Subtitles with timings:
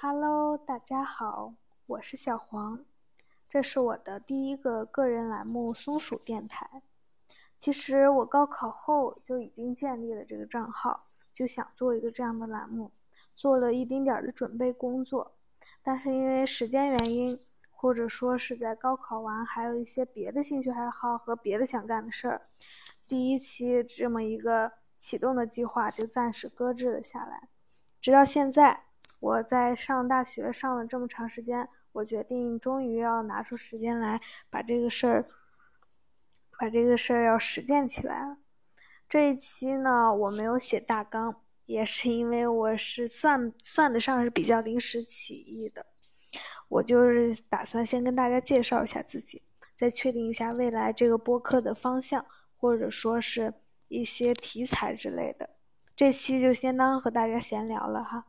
[0.00, 1.54] Hello，大家好，
[1.86, 2.84] 我是小黄，
[3.48, 6.82] 这是我的第一个个人栏目松鼠电台。
[7.58, 11.02] 其实我高考后就已经建立了这个账号，
[11.34, 12.92] 就想做一个这样的栏目，
[13.32, 15.32] 做了一丁点儿的准备工作，
[15.82, 17.36] 但是因为时间原因，
[17.72, 22.42] 或者说是在高考完还有一些别的兴趣爱好和别的想干的事儿，
[23.08, 27.48] 第一期这么一个启动的计划就暂时搁置了下来，
[28.00, 28.84] 直到现在。
[29.20, 35.26] 我在上大学上了这么长时间，我决定终于要拿出时间来把这个事儿，
[36.58, 38.36] 把这个事儿要实践起来了。
[39.08, 45.86] 这一期呢，我没有写大纲，也是因为我是算算得上是比较临时起意的。
[46.68, 49.42] 我就是打算先跟大家介绍一下自己，
[49.78, 52.24] 再确定一下未来这个播客的方向，
[52.56, 53.54] 或者说是
[53.88, 55.48] 一些题材之类的。
[55.96, 58.26] 这期就先当和大家闲聊了哈。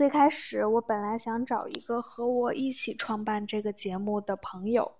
[0.00, 4.94] 最开始我本来想找一个和我一起创办这个节目的朋友，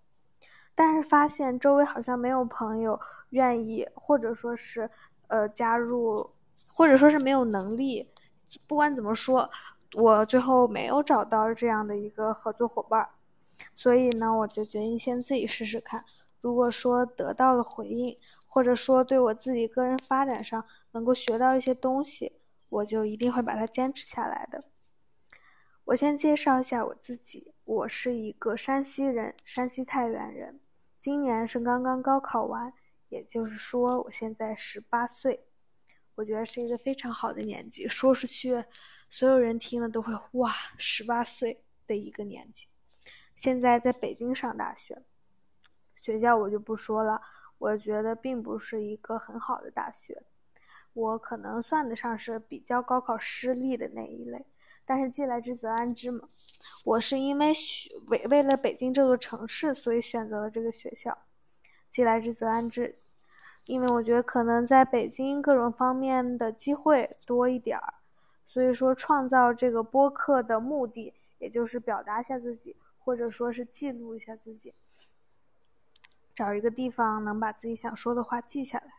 [0.75, 4.91] 但是发现周围好像没有朋友愿意，或者说是
[5.29, 6.33] 呃加入，
[6.69, 8.11] 或者说是没有能力。
[8.67, 9.49] 不管怎么说，
[9.95, 13.09] 我最后没有找到这样的一个合作伙伴，
[13.75, 16.05] 所以呢，我就决定先自己试试看。
[16.43, 18.15] 如果说得到了回应，
[18.47, 22.35] 或者说对我自己个人发展上能够学到一些东西，
[22.69, 24.63] 我就一定会把它坚持下来的。
[25.91, 30.61] 我先介绍一下我自己，我是一个山西人，山西太原人，
[31.01, 32.73] 今年是刚刚高考完，
[33.09, 35.49] 也就是说我现在十八岁，
[36.15, 38.65] 我觉得是一个非常好的年纪，说出去，
[39.11, 42.69] 所有人听了都会哇，十八岁的一个年纪。
[43.35, 45.03] 现在在北京上大学，
[45.97, 47.21] 学校我就不说了，
[47.59, 50.23] 我觉得并不是一个很好的大学，
[50.93, 54.47] 我可能算得上是比较高考失利的那一类。
[54.91, 56.29] 但是既来之则安之嘛，
[56.85, 57.53] 我是因为
[58.09, 61.17] 为为了北京这座城市，所以选择了这个学校。
[61.93, 62.97] 既来之则安之，
[63.67, 67.95] 因为我觉得可能在北京各种方面的机会多一点儿，
[68.49, 74.75] 所以说创造这个播客的目的，也就是表达一下自己，或者说是记录一下自己，
[76.35, 78.95] 找一个地方能把自己想说的话记下来。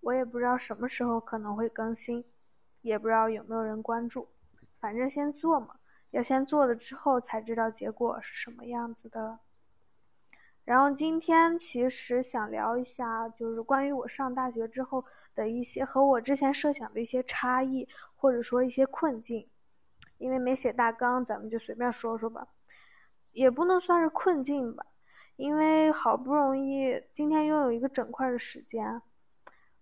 [0.00, 2.24] 我也不知道什么时候可能会更新，
[2.80, 4.26] 也不知道有没有人关注。
[4.80, 5.76] 反正先做嘛，
[6.10, 9.38] 要先做了之后才知道结果是什么样子的。
[10.64, 19.48] 然后今天其实想聊一下，就是关于我上大学之后的一些和我之前设想的一些差异，或者说一些困境。
[20.18, 22.48] 因为没写大纲，咱们就随便说说吧，
[23.32, 24.84] 也不能算是困境吧，
[25.36, 29.00] 因为好不容易今天拥有一个整块的时间。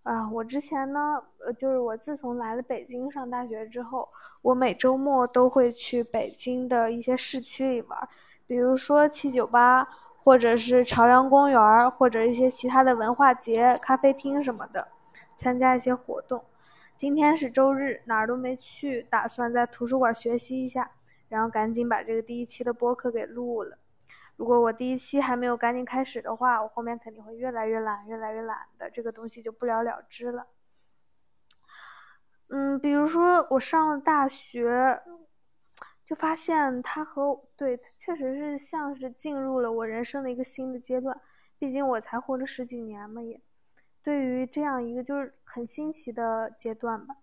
[0.07, 4.09] 啊，我之前呢，呃，就是我自从来了北京上大学之后，
[4.41, 8.09] 我每周末都会去北京的一些市区里玩，
[8.47, 9.83] 比如说七九八，
[10.17, 14.87] 或者是朝阳公园，或者一些其他的文化节、咖啡厅什么的，
[15.37, 16.41] 参加一些活动。
[16.97, 20.89] 今天是周日，哪儿都没去，打算在图书馆学习一下，
[21.29, 23.77] 然后赶紧把这个第一期的播客给录了。
[24.37, 30.47] 如果我第一期还没有赶紧开始的话，我后面肯定会越来越懒，越来越懒的，这个东西就不了了之了。
[32.49, 35.03] 嗯，比如说我上了大学，
[36.07, 41.19] 就发现它和对，确实是像是进入了我人生的一个新的阶段。
[41.59, 43.41] 毕竟我才活了十几年嘛，也
[44.03, 47.17] 对于这样一个就是很新奇的阶段吧。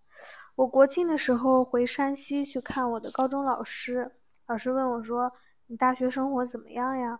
[0.55, 4.11] 我国庆的时候回山西去看我的高中老师，
[4.47, 5.31] 老师问我说。
[5.67, 7.19] 你大学生活怎么样呀？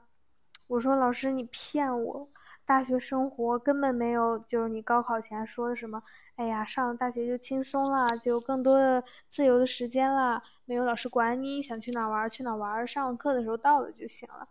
[0.68, 2.28] 我说老师，你骗我，
[2.66, 6.02] 大学生活根本没有，就是你高考前说的什么？
[6.36, 14.48] 哎呀，上了大学就轻松了，就有更多的自由的时间了，没有老师管你，想去哪玩去哪玩，上课的时候到了就行了，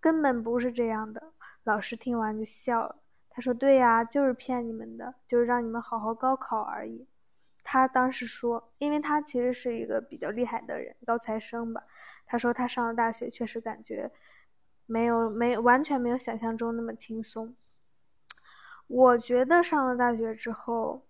[0.00, 1.32] 根本不是这样的。
[1.64, 2.96] 老师听完就笑了，
[3.28, 7.06] 他说：“对呀，就是骗你们的，就是让你们好好高考而已。”
[7.64, 11.82] 他当时说，因为他其实是一个比较厉害的人，高材生吧。
[12.26, 14.10] 他说他上了大学，确实感觉
[14.86, 17.54] 没有没完全没有想象中那么轻松。
[18.86, 21.06] 我觉得上了大学之后，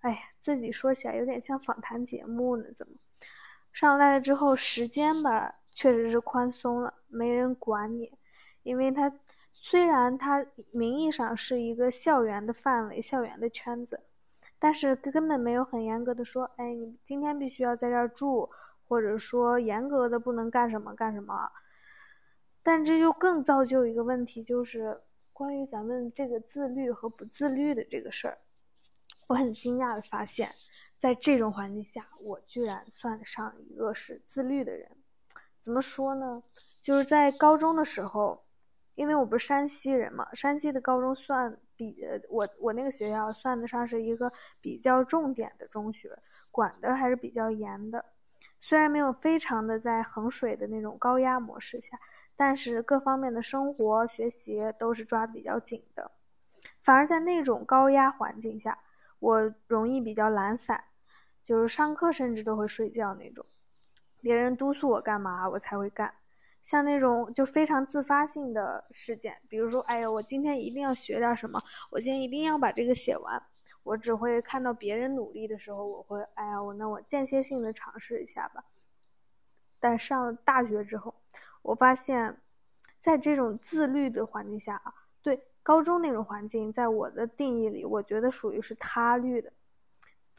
[0.00, 2.64] 哎呀，自己说起来有点像访谈节目呢。
[2.74, 2.94] 怎么？
[3.72, 8.18] 上了大学之后，时间吧确实是宽松了，没人管你。
[8.62, 9.12] 因为他
[9.52, 14.00] 虽然他名义上是一个校园的范围、校园的圈子，
[14.62, 18.48] 但是根本没有很严格的说，哎，你今天必须要在这儿住。
[18.84, 21.50] 或者说严格的不能干什么干什么，
[22.62, 25.00] 但这就更造就一个问题，就是
[25.32, 28.36] 关于咱们这个自律和不自律的这个事儿。
[29.30, 30.50] 我很惊讶的发现，
[30.98, 34.86] 在这种环境下，我居然算得上一个是自律的人。
[35.62, 36.42] 怎么说呢？
[36.82, 38.44] 就是在高中的时候，
[39.02, 46.16] 因为我不是山西人嘛，山西的高中算比我我那个学校算得上是一个比较重点的中学，
[46.52, 48.04] 管的还是比较严的。
[48.60, 51.98] 虽然没有非常的在衡水的那种高压模式下，
[52.36, 56.12] 但是各方面的生活学习都是抓的比较紧的。
[56.80, 58.78] 反而在那种高压环境下，
[59.18, 60.84] 我容易比较懒散，
[61.44, 63.44] 就是上课甚至都会睡觉那种。
[64.20, 66.14] 别人督促我干嘛，我才会干。
[66.64, 71.60] 像那种就非常自发性的事件，比如说，哎呀，我今天一定要学点什么，
[71.90, 73.42] 我今天一定要把这个写完。
[73.82, 78.64] 我只会看到别人努力的时候，我会，哎呀，我那我间歇性的尝试一下吧。
[79.80, 81.12] 但上了大学之后，
[81.62, 82.40] 我发现，
[83.00, 89.52] 在这种自律的环境下啊，对高中那种环境，在我的定义里，我觉得属于是他律的，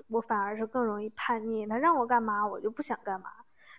[0.07, 1.67] 我反而是更容易叛逆。
[1.67, 3.29] 他让我干嘛，我就不想干嘛。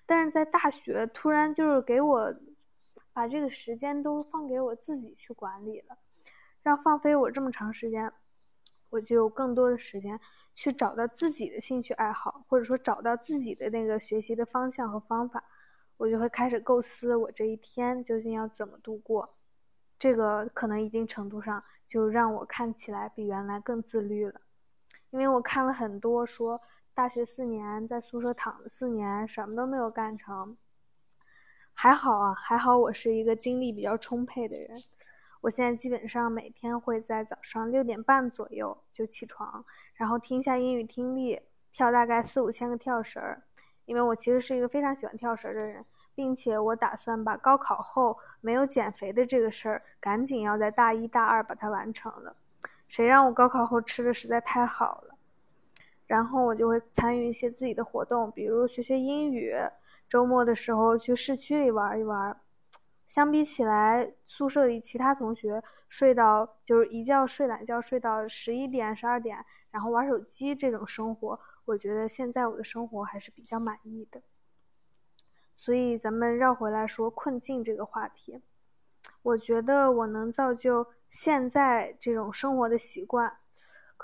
[0.06, 2.34] 但是在大学，突然就是给我
[3.12, 5.96] 把这个时间都放给我自己去管理了，
[6.62, 8.12] 让放飞我这么长时间。
[8.90, 10.20] 我就有更多的时间
[10.54, 15.42] 去找到自己的兴趣爱好，或者说找到自己的那个学习的方向和方法，
[15.96, 19.34] 我就会开始构思我这一天究竟要怎么度过。
[19.98, 24.40] 这个可能一定程度上就让我看起来比原来更自律了，
[25.10, 26.60] 因为我看了很多说
[26.96, 30.56] 大学四年在宿舍躺了四年，什么都没有干成。
[31.72, 34.68] 还好啊，还好我是一个精力比较充沛的人。
[35.40, 39.64] 我现在基本上每天会在早上六点半左右就起床，
[39.94, 41.40] 然后听一下英语听力，
[41.72, 43.42] 跳大概四五千个跳绳儿。
[43.86, 52.36] 因为我其实是一个非常喜欢跳绳的人，并且我打算把高考后没有减肥的这个事儿，赶紧要在大一大二把它完成了。
[52.86, 55.13] 谁让我高考后吃的实在太好了，
[56.06, 59.54] 然后我就会参与一些自己的活动，比如学学英语，
[60.08, 62.36] 周末的时候去市区里玩一玩。
[63.06, 74.20] 相比起来，宿舍里其他同学睡到就是一觉睡懒觉睡到十一点、十二点，然后玩手机这种生活，我觉得现在我的生活还是比较满意的。
[75.56, 78.40] 所以咱们绕回来说困境这个话题，
[79.22, 83.32] 我觉得我能造就现在这种生活的习惯，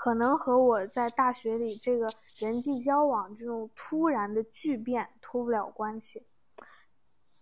[0.01, 2.09] 可能和我在大学里这个
[2.39, 6.25] 人际交往这种突然的巨变脱不了关系，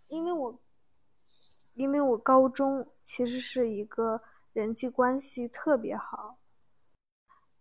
[0.09, 0.59] 因为我。
[1.75, 4.21] 因为我高中其实是一个
[4.51, 6.38] 人际关系特别好，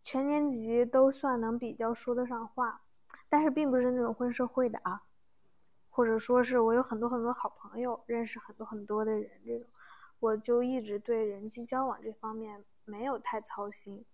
[0.03, 2.81] 全年级都算能比较说得上话，
[3.29, 5.01] 但是并不是那种混社会的啊，
[5.89, 9.69] 或者说是我有很多很多好朋友，认识很多很多的人这种，
[10.19, 14.05] 我就一直对人际交往这方面没有太操心，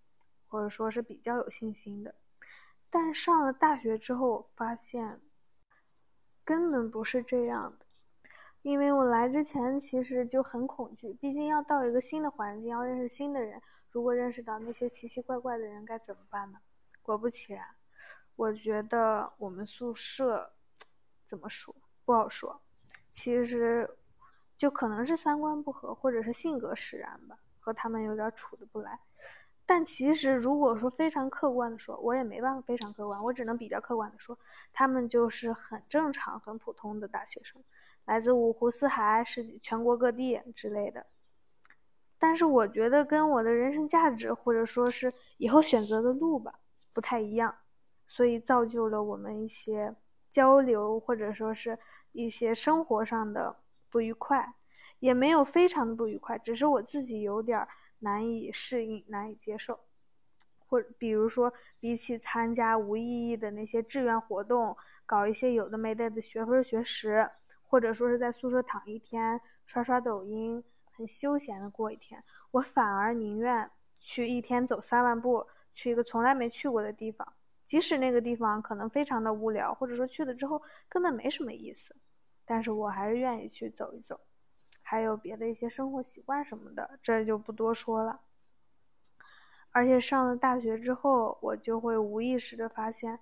[0.55, 2.15] 或者说是比较有信心的。
[2.89, 5.19] 但上了大学之后，我发现
[6.45, 7.85] 根本不是这样的。
[8.61, 13.61] 因为我来之前其实就很恐惧，毕竟要到一个新的环境，要认识新的人。
[13.89, 16.59] 如果认识到那些奇奇怪怪的人，该怎么办呢？
[17.01, 17.67] 果不其然，
[18.37, 20.53] 我觉得我们宿舍
[21.27, 21.75] 怎么说
[22.05, 22.61] 不好说。
[23.11, 23.89] 其实
[24.55, 28.97] 就可能是三观不合，或者是性格使然吧，和他们有点处的不来。
[29.65, 34.37] 但其实如果说非常客观的说，我也没办法非常客观，我只能比较客观的说，
[34.71, 37.61] 他们就是很正常、很普通的大学生。
[38.05, 41.07] 来自五湖四海、是全国各地之类的，
[42.19, 46.59] 但是我觉得跟我的人生价值或者说是以后选择的路吧
[46.93, 47.55] 不太一样，
[48.05, 49.95] 所以造就了我们一些
[50.29, 51.79] 交流或者说是
[52.11, 53.55] 一些生活上的
[53.89, 54.53] 不愉快，
[54.99, 57.67] 也没有非常的不愉快，只是我自己有点
[58.05, 59.79] 难以适应、难以接受，
[60.67, 67.29] 或比如说比起参加无意义的那些志愿活动，搞一些有的没的的学分学时。
[67.67, 72.23] 或者说是在宿舍躺一天，刷刷抖音，很休闲的过一天。
[72.51, 73.69] 我反而宁愿
[73.99, 77.27] 去一天走三万步，去一个从来没去过的地方，
[77.65, 81.93] 即使那个地方可能非常的无聊，或者说去了之后根本没什么意思，
[82.45, 84.17] 但是我还是愿意去走一走。
[84.87, 88.21] 还有别的一些生活习惯什么的，这就不多说了。
[89.71, 93.19] 而且上了大学之后，我就会无意识的发现。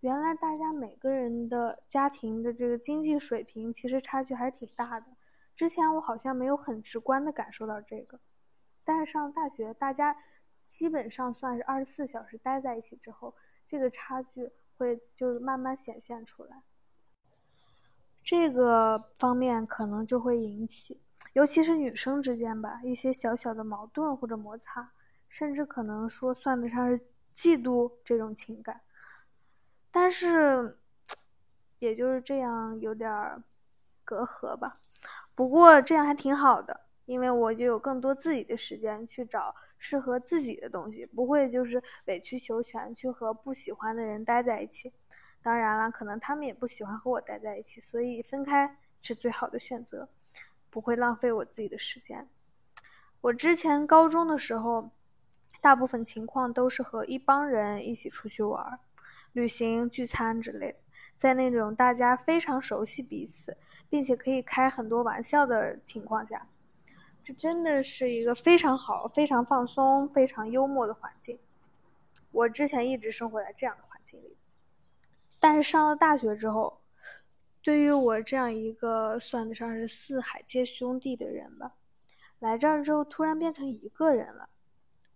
[0.00, 5.06] 原来大家每个人的家庭的这个经济水平其实差距还是挺大的。
[5.56, 8.20] 之前我好像没有很直观的感受到这个，
[8.84, 10.14] 但是上了大学，大家
[10.66, 13.34] 基本上算是二十四小时待在一起之后，
[13.66, 16.62] 这个差距会就是慢慢显现出来。
[18.22, 21.00] 这个方面可能就会引起，
[21.32, 24.92] 尤其是女生之间吧，一些小小的矛盾或者摩擦，
[25.28, 26.98] 甚至可能说算得上是
[27.34, 28.80] 嫉妒这种情感。
[29.90, 30.78] 但是，
[31.80, 33.10] 也就是这样有点
[34.04, 34.72] 隔阂吧。
[35.34, 44.92] 不过这样还挺好的，因为我就有更多自己的时间去找适合自己的东西，不会就是委曲求全去和不喜欢的人待在一起。
[45.42, 50.08] 当然了，可能他们也不喜欢和我待在一起，所以分开是最好的选择，
[50.70, 52.28] 不会浪费我自己的时间。
[53.20, 54.90] 我之前高中的时候，
[55.60, 58.78] 大部分情况都是和一帮人一起出去玩、
[59.32, 60.78] 旅行、聚餐之类的，
[61.18, 63.56] 在那种大家非常熟悉彼此，
[63.88, 66.46] 并且可以开很多玩笑的情况下，
[67.22, 71.38] 这真的是一个非常好、非常放松、非常幽默的环境。
[72.30, 74.36] 我之前一直生活在这样的环境里。
[75.42, 76.82] 但是上了大学之后，
[77.64, 81.72] 对于我这样一个算得上是四海皆兄弟的人吧，
[82.38, 84.48] 来这儿之后突然变成一个人了。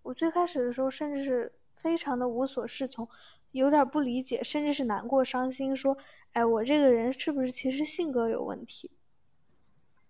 [0.03, 3.09] 我最开始的时候甚至是非常的无所适从，
[3.53, 5.97] 有点不理解，甚至是难过、伤心，说
[6.35, 8.91] ：“哎，我这个人是不是其实性格有问题？”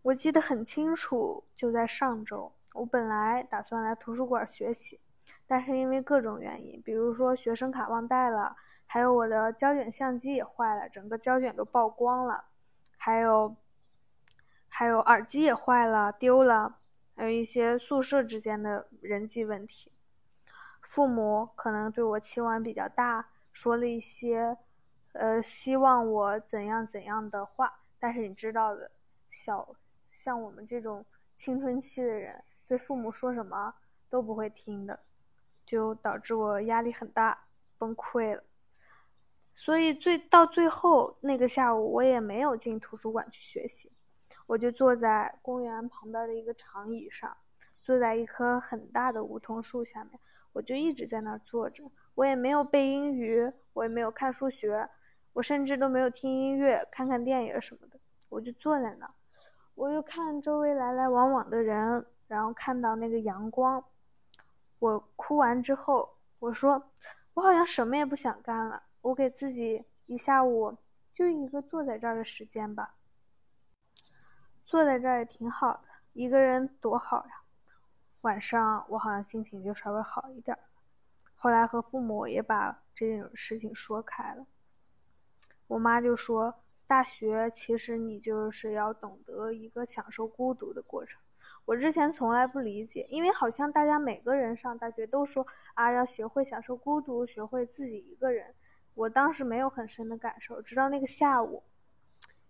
[0.00, 4.98] 我记得很清楚，就在上周，我本来打算来图书馆学习，
[5.46, 8.56] 但是因为各种原因，比如说学生卡忘带了。
[8.86, 12.46] 还有我的胶卷相机也坏了，整个胶卷都曝光了。
[12.96, 13.54] 还有，
[14.68, 16.78] 还有耳机也坏了，丢了。
[17.14, 19.90] 还有一些宿舍之间的人际问题，
[20.82, 24.56] 父母可能对我期望比较大，说了一些，
[25.12, 27.80] 呃，希望我怎样怎样的话。
[27.98, 28.90] 但是你知道的，
[29.30, 29.74] 小
[30.12, 33.74] 像我们这种青春期的人，对父母说什么
[34.10, 35.00] 都不会听的，
[35.64, 37.38] 就导致我压力很大，
[37.78, 38.42] 崩溃了。
[39.58, 43.90] 所以最到最后那个下午，我也没有进图书馆去学习，
[44.46, 47.34] 我就坐在公园旁边的一个长椅上，
[47.82, 50.20] 坐在一棵很大的梧桐树下面，
[50.52, 51.90] 我就一直在那儿坐着。
[52.14, 54.88] 我也没有背英语，我也没有看数学，
[55.32, 57.98] 我甚至都没有听音乐、看看电影什么的，
[58.28, 59.14] 我就坐在那儿，
[59.74, 63.82] 我就看周围来来往往的人，然后看到那个阳光。
[64.78, 66.90] 我哭完之后，我说，
[67.32, 68.82] 我好像什么也不想干了。
[69.06, 70.76] 我给自己一下午
[71.14, 72.96] 就一个坐在这儿的时间吧，
[74.64, 75.82] 坐在这儿也挺好的，
[76.12, 77.42] 一个人多好呀。
[78.22, 80.58] 晚上我好像心情就稍微好一点。
[81.36, 84.44] 后来和父母也把这种事情说开了，
[85.68, 86.56] 我妈就说
[86.88, 91.22] ：“大学其实你就是要懂得一个享受孤独的过程。”
[91.64, 98.55] 我之前从来不理解，因为好像大家每个人上大学都说啊，要学会享受孤独，学会自己一个人。
[98.96, 101.62] 我当时没有很深的感受，直到那个下午，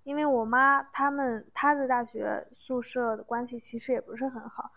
[0.05, 4.71] 因为我妈他们她的大学宿舍的关系其实也不是很好，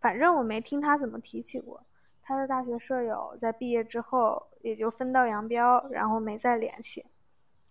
[0.00, 1.84] 反正我没听她怎么提起过。
[2.22, 7.04] 她的大学舍友在毕业之后也就分道扬镳，然后没再联系，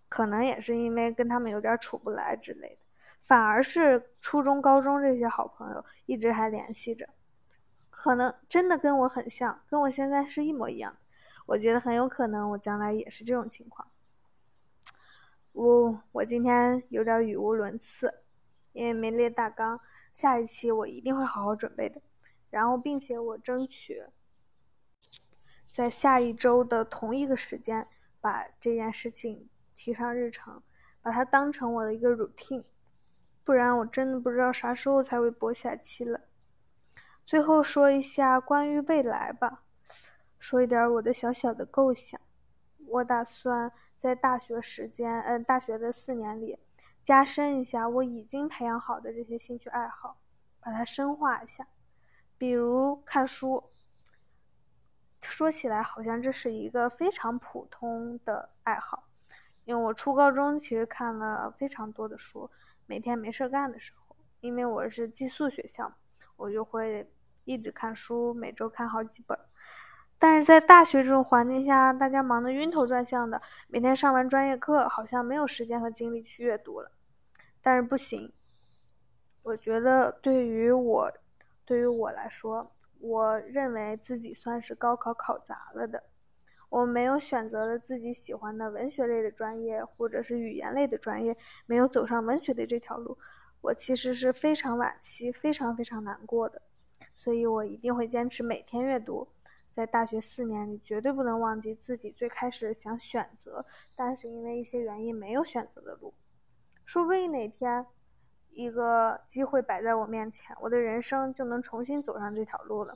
[0.08, 2.78] 可能也是因为跟他们有点处不来之类的。
[3.22, 7.08] 反而是初中、高中这些好朋友一直还联系着，
[7.90, 10.94] 可能真的跟我很像，跟我现在是一模一样。
[11.46, 13.88] 我觉得很有可能，我将来也是这种情况。
[15.52, 18.22] 我我今天有点语无伦次，
[18.72, 19.80] 因为没列大纲。
[20.12, 22.00] 下一期我一定会好好准备的。
[22.50, 24.04] 然后，并且我争取
[25.66, 27.86] 在下一周的同一个时间
[28.20, 30.62] 把这件事情提上日程，
[31.02, 32.64] 把它当成我的一个 routine。
[33.44, 36.22] 不然我真的不知道啥时候才会播下期了。
[37.24, 39.62] 最后说一下关于未来吧。
[40.46, 42.20] 说一点我的小小的构想，
[42.86, 46.56] 我打算在大学时间，嗯，大学的四年里，
[47.02, 50.20] 加深一下我已经培养好的这些兴趣爱好，
[50.60, 51.66] 把它深化一下。
[52.38, 53.64] 比如看书，
[55.20, 59.08] 说起来好像这是一个非常普通的爱好，
[59.64, 62.48] 因为我初高中其实看了非常多的书，
[62.86, 65.92] 每天没事干的时候，因为我是寄宿学校，
[66.36, 67.10] 我就会
[67.42, 69.36] 一直看书，每周看好几本。
[70.28, 76.90] 但是在大学这种环境下，大家忙得晕头转向的，每天上完专业课，好像没有时间和精力去阅读了。
[77.62, 78.32] 但是不行，
[79.44, 81.12] 我觉得对于我，
[81.64, 86.02] 对于我来说，我认为自己算是高考考砸了的。
[86.70, 93.16] 我没有选择了自己喜欢的文学类的专业，或者是语言类的专业，没有走上文学的这条路，
[93.60, 96.60] 我其实是非常惋惜、非常非常难过的。
[97.14, 99.28] 所以我一定会坚持每天阅读。
[99.76, 103.62] 在大学四年里，绝对不能忘记自己最开始想选择，
[103.94, 106.14] 但是因为一些原因没有选择的路。
[106.86, 107.84] 说不定哪天，
[108.52, 112.94] 一个机会摆在我面前，我的人生就能重新走上这条路了。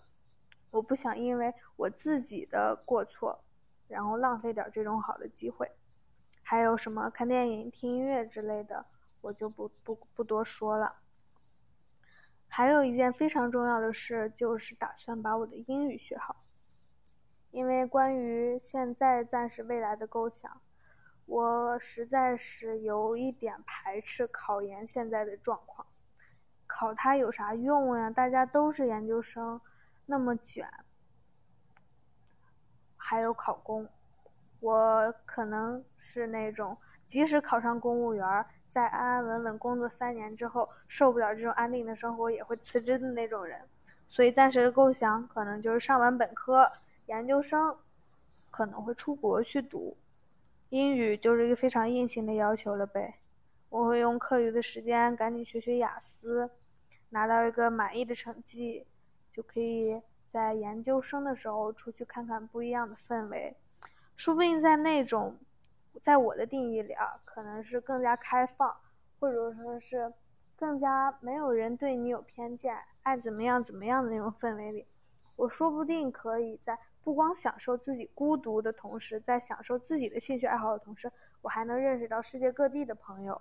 [0.71, 3.45] 我不想因为我自己的过错，
[3.87, 5.71] 然后浪费掉这种好的机会。
[6.43, 8.87] 还有什么看电影、听音乐之类的，
[9.21, 10.97] 我就不不不多说了。
[12.49, 16.35] 还有一件非常重要的事，就是打算把我的英语学好。
[17.51, 20.61] 因为关于现在、暂时、未来的构想，
[21.27, 25.87] 我实在是有一点排斥考研现在的状况。
[26.67, 28.09] 考它有啥用呀？
[28.09, 29.61] 大家都是研究生，
[30.07, 30.69] 那么卷。
[32.97, 33.89] 还有考公，
[34.61, 36.79] 我可能是那种
[37.09, 43.61] 即使考上公务员，在安安稳稳工作三年之后，受不了这种安定的生活，也会辞职的那种人。
[44.09, 46.65] 所以暂时的构想，可能就是上完本科，
[47.11, 47.77] 研究生，
[48.53, 49.97] 可能会出国去读。
[50.69, 53.17] 英语就是一个非常硬性的要求了呗。
[53.69, 56.49] 我会用课余的时间赶紧学学雅思，
[57.09, 58.87] 拿到一个满意的成绩，
[59.33, 60.01] 就可以。
[60.29, 63.57] 在研究生的时候出去看看不一样的氛围，
[64.15, 65.37] 说不定在那种，
[66.01, 68.77] 在我的定义里啊，可能是更加开放，
[69.19, 70.13] 或者说是
[70.55, 74.87] 更加没有人对你有偏见，爱怎么样怎么样的那种氛围里，
[75.37, 81.11] 我说不定可以在不光享受自己孤独的同时，在享受自己的兴趣爱好的同时，
[81.41, 83.41] 我还能认识到世界各地的朋友。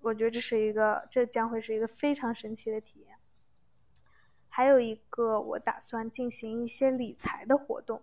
[0.00, 3.16] 我觉得这是一个，这将会是一个非常神奇的体验。
[4.48, 8.02] 还有一个，我打算进行一些理财的活动。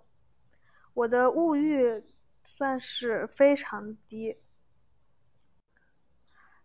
[0.93, 1.87] 我的物欲
[2.43, 4.35] 算是非常低，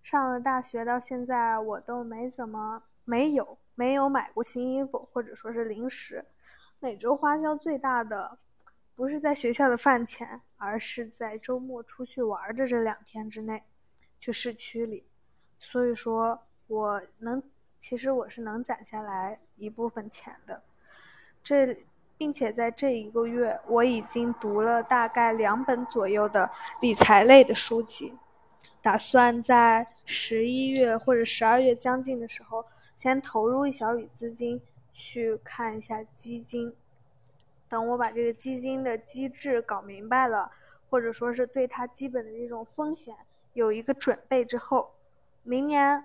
[0.02, 6.24] 上了大学到现在，我都没怎么没有没有买过新衣服，或者说是零食。
[6.80, 8.36] 每周花销最大的，
[8.96, 13.62] 不是在学校的饭钱，而是在周末出去玩的这两天之内，
[14.18, 15.06] 去市区里。
[15.60, 17.40] 所以说，我能。
[17.78, 20.60] 其实我是能攒下来一部分钱的，
[21.40, 21.76] 这
[22.16, 28.12] 并且在这一个月我已经读了大概两本左右的理财类的书籍，
[28.82, 32.64] 打算在十一月或者十二月将近的时候，
[32.96, 34.60] 先投入一小笔资金
[34.92, 36.74] 去看一下基金。
[37.68, 40.50] 等我把这个基金的机制搞明白了，
[40.88, 43.14] 或者说是对它基本的这种风险
[43.54, 44.90] 有一个准备之后，
[45.42, 46.04] 明年。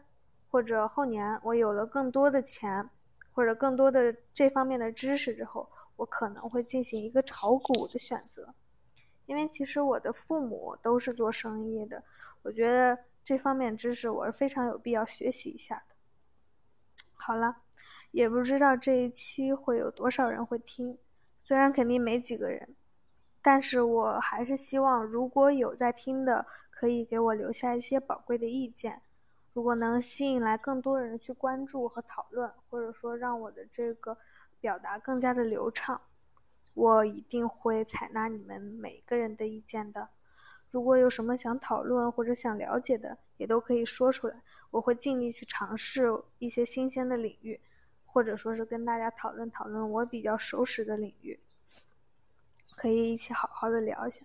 [0.49, 2.89] 或者后年我有了更多的钱，
[3.31, 8.53] 或者更多的这方面的知识之后，我可能会进行一个炒股的选择，
[9.27, 12.03] 因为其实我的父母都是做生意的，
[12.41, 15.81] 我觉得这方面知识我是非常有必要学习一下。
[17.23, 17.57] 好了，
[18.09, 20.97] 也不知道这一期会有多少人会听，
[21.43, 22.75] 虽然肯定没几个人，
[23.43, 29.03] 但是我还是希望如果有在听的，可以给我留下一些宝贵的意见。
[29.53, 34.17] 如果能吸引来更多人去关注和讨论，或者说让我的这个
[34.59, 36.01] 表达更加的流畅，
[36.73, 40.09] 我一定会采纳你们每个人的意见的。
[40.71, 44.35] 如果有什么想讨论或者想了解的，也都可以说出来，
[44.71, 47.59] 我会尽力去尝试一些新鲜的领域，
[48.05, 51.37] 或者说是跟大家讨论讨论我比较熟识的领域，
[52.75, 54.21] 可以一起好好的聊一下。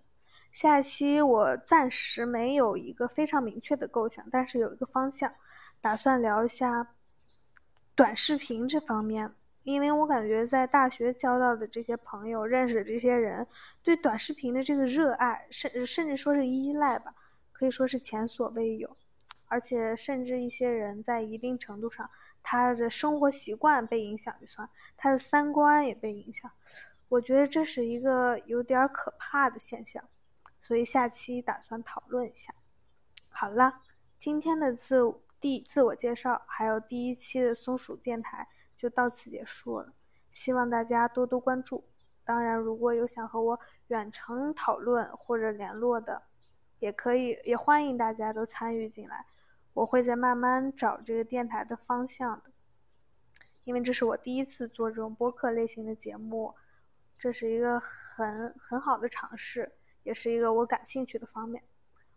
[0.53, 5.31] 下期我暂时没有一个非常明确的构想，但是有一个方向，
[5.81, 6.95] 打算聊一下
[7.93, 9.31] 短视频这方面。
[9.67, 13.45] 因为我感觉在大学交到的这些朋友、认识的这些人，
[13.83, 17.13] 对短视频的这个热爱，甚甚至说是依赖吧，
[17.51, 18.95] 可以说是前所未有。
[19.47, 22.09] 而且甚至一些人在一定程度上，
[22.41, 26.49] 他的生活习惯被影响就算，他的三观也被影响。
[27.09, 30.01] 我觉得这是一个有点可怕的现象。
[30.61, 32.55] 所以下期打算讨论一下。
[33.27, 33.81] 好了，
[34.17, 38.47] 今天的自第自我介绍还有第一期的松鼠电台
[38.77, 39.91] 就到此结束了，
[40.31, 41.83] 希望大家多多关注。
[42.23, 46.21] 当然，如果有想和我远程讨论或者联络的，
[46.79, 49.25] 也可以，也欢迎大家都参与进来。
[49.73, 52.51] 我会在慢慢找这个电台的方向的，
[53.63, 56.53] 因为这是我第一次做这种播客类型的节目，
[57.17, 59.73] 这是一个很很好的尝试。
[60.03, 61.61] 也是一个我感兴趣的方面，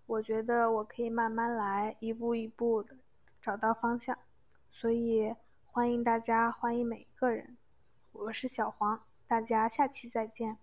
[0.06, 2.96] 我觉得我可以慢慢来，一步一步的
[3.42, 4.16] 找到方向，
[4.70, 5.34] 所以
[5.72, 7.56] 欢迎大家，欢迎每一个人。
[8.10, 10.58] 我是小黄，大家下期再见。